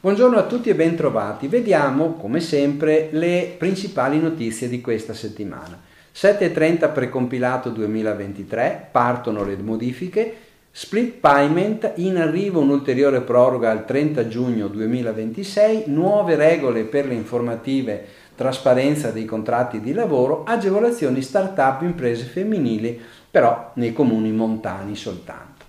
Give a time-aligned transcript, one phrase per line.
[0.00, 1.46] Buongiorno a tutti e bentrovati.
[1.46, 5.78] Vediamo, come sempre, le principali notizie di questa settimana.
[6.14, 10.36] 7.30 precompilato 2023, partono le modifiche,
[10.70, 18.06] split payment, in arrivo un'ulteriore proroga al 30 giugno 2026, nuove regole per le informative,
[18.34, 22.98] trasparenza dei contratti di lavoro, agevolazioni start-up imprese femminili,
[23.36, 25.66] però nei comuni montani soltanto.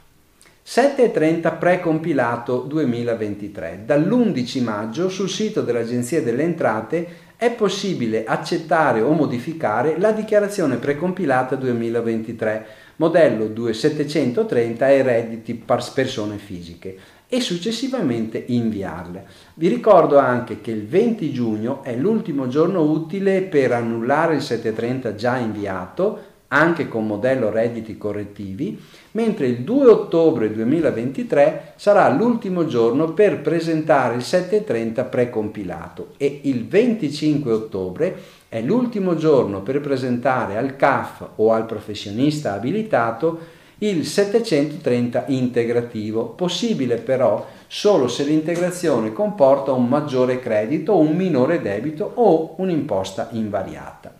[0.65, 3.81] 7.30 precompilato 2023.
[3.85, 11.57] Dall'11 maggio sul sito dell'Agenzia delle Entrate è possibile accettare o modificare la dichiarazione precompilata
[11.57, 15.61] 2023, modello 2730 e redditi
[15.93, 16.97] persone fisiche
[17.27, 19.25] e successivamente inviarle.
[19.55, 25.15] Vi ricordo anche che il 20 giugno è l'ultimo giorno utile per annullare il 730
[25.15, 28.79] già inviato, anche con modello redditi correttivi,
[29.11, 36.67] mentre il 2 ottobre 2023 sarà l'ultimo giorno per presentare il 730 precompilato e il
[36.67, 38.15] 25 ottobre
[38.49, 46.95] è l'ultimo giorno per presentare al CAF o al professionista abilitato il 730 integrativo, possibile
[46.95, 54.16] però solo se l'integrazione comporta un maggiore credito, un minore debito o un'imposta invariata.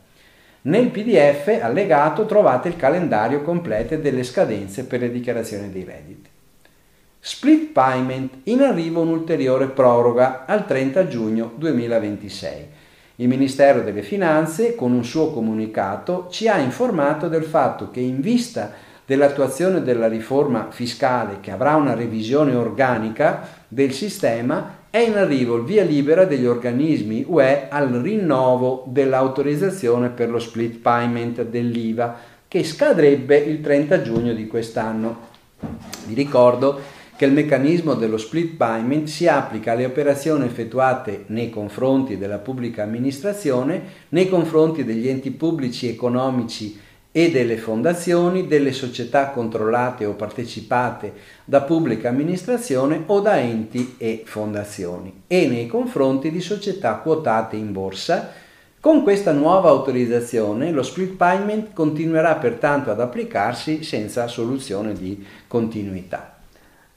[0.68, 6.30] Nel PDF allegato trovate il calendario completo delle scadenze per le dichiarazioni dei redditi.
[7.20, 12.66] Split payment in arrivo un'ulteriore proroga al 30 giugno 2026.
[13.16, 18.20] Il Ministero delle Finanze, con un suo comunicato, ci ha informato del fatto che in
[18.20, 18.74] vista
[19.06, 25.64] dell'attuazione della riforma fiscale che avrà una revisione organica del sistema, è in arrivo il
[25.64, 33.38] via libera degli organismi UE al rinnovo dell'autorizzazione per lo split payment dell'IVA che scadrebbe
[33.38, 35.36] il 30 giugno di quest'anno.
[36.06, 36.80] Vi ricordo
[37.18, 42.84] che il meccanismo dello split payment si applica alle operazioni effettuate nei confronti della pubblica
[42.84, 46.80] amministrazione, nei confronti degli enti pubblici economici
[47.12, 51.14] e delle fondazioni, delle società controllate o partecipate
[51.46, 57.72] da pubblica amministrazione o da enti e fondazioni e nei confronti di società quotate in
[57.72, 58.32] borsa.
[58.80, 66.38] Con questa nuova autorizzazione lo split payment continuerà pertanto ad applicarsi senza soluzione di continuità.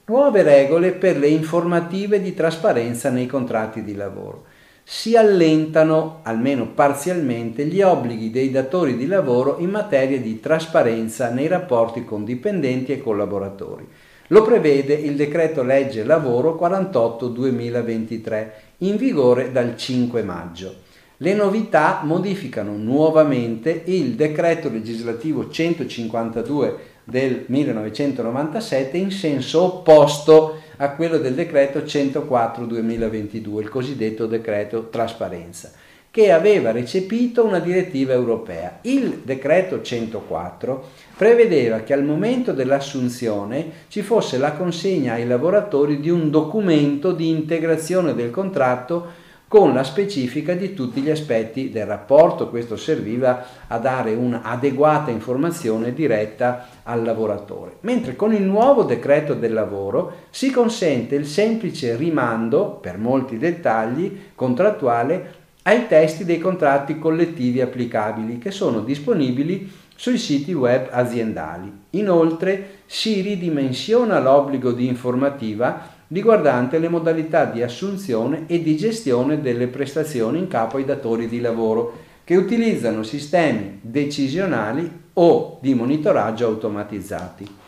[0.04, 4.49] Nuove regole per le informative di trasparenza nei contratti di lavoro
[4.92, 11.46] si allentano, almeno parzialmente, gli obblighi dei datori di lavoro in materia di trasparenza nei
[11.46, 13.86] rapporti con dipendenti e collaboratori.
[14.26, 18.48] Lo prevede il decreto legge lavoro 48-2023,
[18.78, 20.74] in vigore dal 5 maggio.
[21.18, 31.18] Le novità modificano nuovamente il decreto legislativo 152 del 1997 in senso opposto a quello
[31.18, 35.70] del decreto 104-2022, il cosiddetto decreto trasparenza,
[36.10, 38.78] che aveva recepito una direttiva europea.
[38.82, 46.08] Il decreto 104 prevedeva che al momento dell'assunzione ci fosse la consegna ai lavoratori di
[46.08, 49.19] un documento di integrazione del contratto
[49.50, 52.50] con la specifica di tutti gli aspetti del rapporto.
[52.50, 57.78] Questo serviva a dare un'adeguata informazione diretta al lavoratore.
[57.80, 64.20] Mentre con il nuovo decreto del lavoro si consente il semplice rimando, per molti dettagli,
[64.36, 71.72] contrattuale ai testi dei contratti collettivi applicabili che sono disponibili sui siti web aziendali.
[71.90, 79.68] Inoltre si ridimensiona l'obbligo di informativa riguardante le modalità di assunzione e di gestione delle
[79.68, 87.58] prestazioni in capo ai datori di lavoro che utilizzano sistemi decisionali o di monitoraggio automatizzati.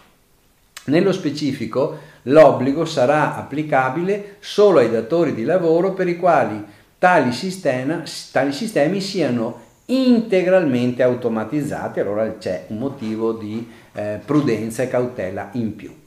[0.85, 6.65] Nello specifico, l'obbligo sarà applicabile solo ai datori di lavoro per i quali
[6.99, 14.89] tali, sistema, tali sistemi siano integralmente automatizzati, allora c'è un motivo di eh, prudenza e
[14.89, 16.02] cautela in più.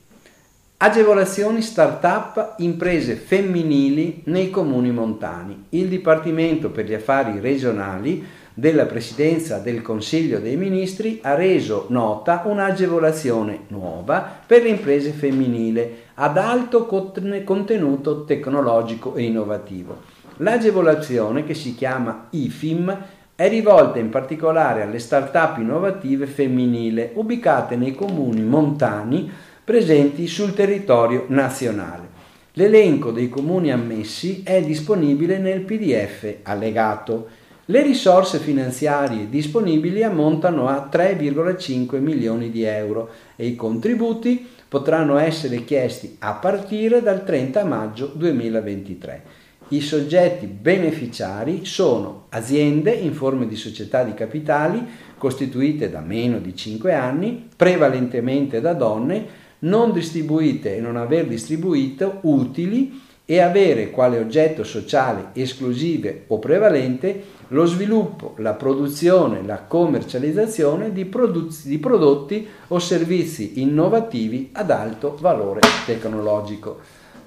[0.77, 5.67] Agevolazioni start-up imprese femminili nei comuni montani.
[5.69, 8.21] Il Dipartimento per gli Affari Regionali
[8.53, 15.95] della Presidenza del Consiglio dei Ministri ha reso nota un'agevolazione nuova per le imprese femminili
[16.15, 20.01] ad alto contenuto tecnologico e innovativo.
[20.37, 22.97] L'agevolazione, che si chiama IFIM,
[23.33, 29.31] è rivolta in particolare alle start-up innovative femminili ubicate nei comuni montani
[29.65, 32.07] presenti sul territorio nazionale.
[32.53, 37.27] L'elenco dei comuni ammessi è disponibile nel PDF allegato.
[37.65, 45.65] Le risorse finanziarie disponibili ammontano a 3,5 milioni di euro e i contributi potranno essere
[45.65, 49.23] chiesti a partire dal 30 maggio 2023.
[49.69, 54.85] I soggetti beneficiari sono aziende in forma di società di capitali
[55.17, 62.19] costituite da meno di 5 anni, prevalentemente da donne, non distribuite e non aver distribuito
[62.21, 70.91] utili e avere quale oggetto sociale esclusive o prevalente lo sviluppo, la produzione, la commercializzazione
[70.91, 76.79] di, produ- di prodotti o servizi innovativi ad alto valore tecnologico.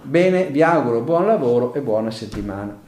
[0.03, 2.88] Bene, vi auguro buon lavoro e buona settimana.